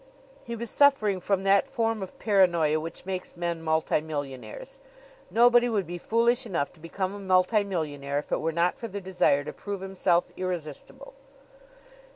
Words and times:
He 0.43 0.55
was 0.55 0.71
suffering 0.71 1.19
from 1.19 1.43
that 1.43 1.67
form 1.67 2.01
of 2.01 2.17
paranoia 2.17 2.79
which 2.79 3.05
makes 3.05 3.37
men 3.37 3.61
multimillionaires. 3.61 4.79
Nobody 5.29 5.69
would 5.69 5.85
be 5.85 5.99
foolish 5.99 6.43
enough 6.43 6.73
to 6.73 6.79
become 6.79 7.13
a 7.13 7.19
multimillionaire 7.19 8.17
if 8.17 8.31
it 8.31 8.41
were 8.41 8.51
not 8.51 8.79
for 8.79 8.87
the 8.87 8.99
desire 8.99 9.43
to 9.43 9.53
prove 9.53 9.81
himself 9.81 10.25
irresistible. 10.35 11.13